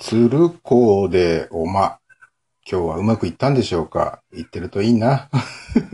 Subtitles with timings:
[0.00, 1.98] 鶴子でおま。
[2.66, 5.28] 今日はうまくいったんでしょうか言ってるといいな。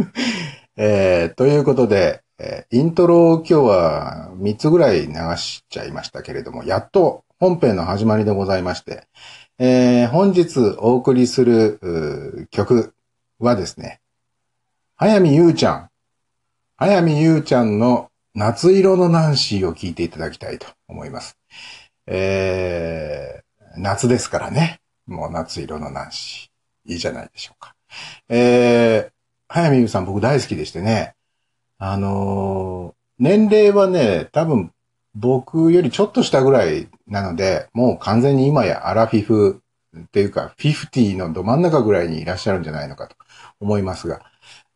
[0.79, 9.09] えー、ということで、えーイントロを今日は3つぐらい流しちゃいましたけれども、やっと本編の始まりでございまして、
[9.59, 12.95] えー本日お送りする曲
[13.41, 14.01] はですね、
[14.95, 15.91] 早見優ちゃん、
[16.77, 21.37] 早見優ちゃんの夏色のナンシーを聴いていただきたいと思います。
[22.07, 23.46] えー
[23.77, 24.81] 夏ですからね。
[25.07, 26.93] もう夏色のナンシー。
[26.93, 27.75] いいじゃないでしょうか。
[28.29, 29.13] えー、
[29.49, 31.15] 早見優さん僕大好きでしてね。
[31.79, 34.73] あのー年齢はね、多分
[35.15, 39.63] 僕よりちょっと下ぐらいなので、もう完全に今やアラフィフ
[39.99, 43.17] っていうか、50のど真ん中ぐらいにいらっしゃるんじゃないのかと
[43.59, 44.21] 思いますが、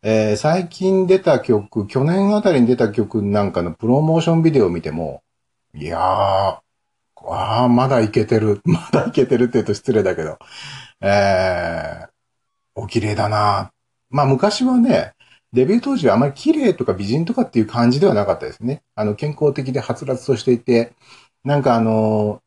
[0.01, 5.21] えー最近出た曲、去年あたりに出た曲なんかのプロモーションビデオを見ても、
[5.75, 6.59] いやー、
[7.27, 8.61] ああ、まだいけてる。
[8.65, 10.37] まだいけてるって言うと失礼だけど。
[11.01, 12.09] えー、
[12.75, 13.71] お綺麗だな。
[14.09, 15.13] まあ昔はね、
[15.53, 18.83] デビュー当時はあまり綺麗とか美人とかっていう感じではなかったですね。
[18.95, 20.93] あの、健康的ではつらつとしていて、
[21.43, 22.41] なんかあの、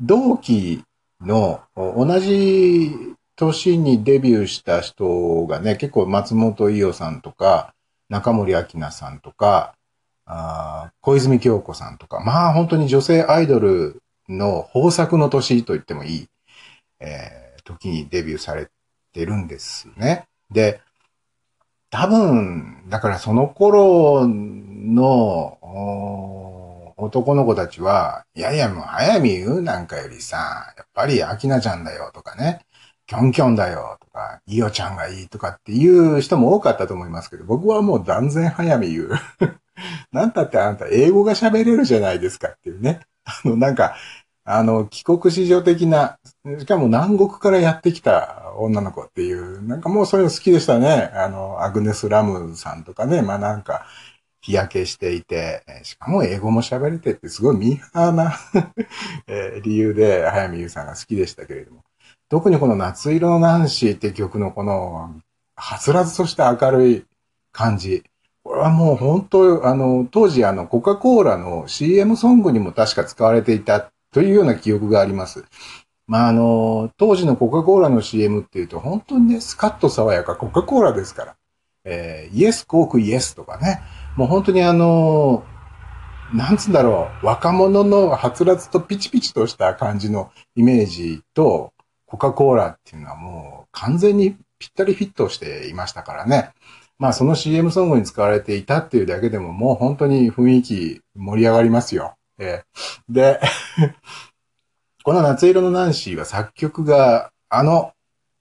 [0.00, 0.82] 同期
[1.20, 7.74] の同じ年にデビューした人がね、結構松本伊代さんとか、
[8.08, 9.74] 中森明菜さんとか、
[10.26, 13.99] あ小泉京子さんとか、まあ本当に女性アイドル
[14.30, 16.28] の豊作の年と言ってもいい、
[17.00, 18.68] えー時にデビューされ
[19.12, 20.26] てるんですね。
[20.50, 20.80] で、
[21.90, 25.58] 多分、だからその頃の
[26.96, 32.60] 男の子たちは、いやいやもう早見優なんかよりさ、やっぱり明菜ちゃんだよとかね、
[33.06, 39.10] キョンキョンだよとか、イオちゃんがいいとかっていう人も多かったと思いますけど、僕はもう断然早見優。
[40.12, 43.00] なんたってあなた英語が喋れるじゃないですかっていうね。
[43.24, 43.96] あの、なんか、
[44.44, 46.18] あの、帰国子女的な、
[46.58, 51.10] しかも南国からやってきた女の子っていう、なんかもうそういうの好きでしたね。
[51.14, 53.86] あの、アグネス・ラムさんとかね、まあなんか、
[54.42, 58.34] 日焼けしていて、しかも英語も喋れてってすごいミーハーな
[59.62, 61.84] 理由で早見優さんが好きでしたけれども。
[62.30, 65.20] 特にこの夏色のナンシーって曲のこの、
[65.56, 67.04] はつらつとした明るい
[67.52, 68.04] 感じ。
[68.44, 75.44] これはもう本当、あの、当時あの、コカ・コーラの CM ソングにも確か使われていたというような記憶があります。
[76.06, 81.36] まあ、あの、当時のコカ・コーラの CM っていうと、本当にね、スカッと爽やか、コカ・コーラですから。
[81.84, 83.80] えーイエス、コーク、イエスとかね。
[84.16, 85.44] もう本当にあの、
[86.34, 91.72] なんつうんだろう、若者のはつらつとピチピチとした感じのイメージと、
[92.06, 96.50] コカ・コーラっていうのはもう完全にぴったりフィットしていましたからね。
[96.98, 102.16] まあその CM ソングに使われていたっていうだけでももう本当に雰囲気盛り上がりますよ。
[102.40, 102.64] え
[103.08, 103.38] で、
[105.04, 107.92] この夏色のナンシーは作曲があの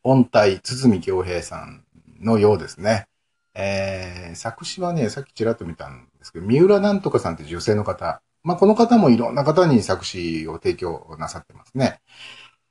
[0.04, 1.84] 音体、堤京平さん
[2.22, 3.08] のようですね。
[3.54, 8.22] えー作詞はね、さっきちらっと見たんですけど、三浦なんとかさんって女性の方。
[8.44, 12.00] まあこの方もいろんな方に作詞を提供なさってますね。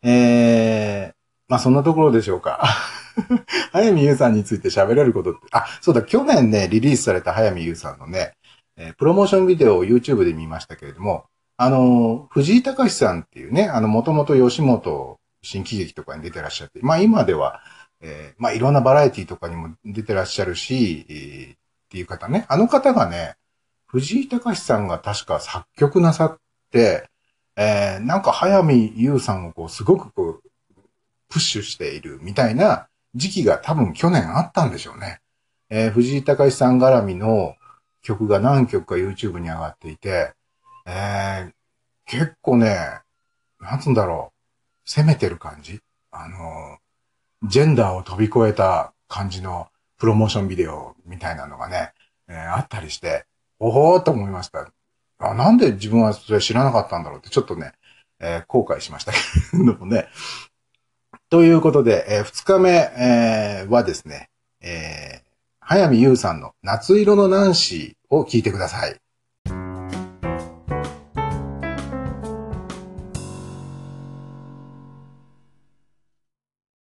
[0.03, 1.15] えー
[1.49, 2.63] まあそんなところでしょうか。
[3.73, 8.35] 早見優さんについて喋れることって、あ、そうだ、去年ね、リリースされた早見優さんのね、
[8.79, 17.61] えープロモーションビデオを YouTube で見ましたけれども、あの、藤井隆さんっていうね、あの、もともと吉本新喜劇とかに出てらっしゃって、まあ今では、
[18.01, 21.59] えーまあいろんなバラエティとかにも出てらっしゃるし、えーっ
[21.91, 23.35] ていう方ね、あの方がね、
[23.87, 26.39] 藤井隆さんが確か作曲なさっ
[26.71, 27.09] て、
[27.57, 30.43] えーなんか早見優さんをこう、すごくこう、
[31.29, 35.21] プッシュしているみたいな時期が多分去年あったんでしょうね。
[35.71, 37.55] えー藤井隆さん絡みの
[38.03, 40.33] 曲が何曲か YouTube に上がっていて、
[40.87, 41.53] えー
[42.11, 42.75] 結構ね、
[43.61, 44.33] なんつうんだろ
[44.87, 46.79] う、攻めてる感じあの、
[47.49, 51.93] ジェンダーを飛び越えた感じのプロモーションビデオみたいなのがね、
[52.29, 53.27] えーあったりして、
[53.59, 54.73] おほーっと思いました。
[55.19, 57.73] あ、なんで自分はそれ知らなかったんだろうってちょっとね、
[58.21, 59.19] えー後悔しましたけ
[59.59, 60.09] どもね。
[61.31, 64.31] ということで、えー二日目、えーはですね、
[64.63, 65.23] え
[65.71, 68.97] 早見優さんの夏色のナンシーを聞いてください。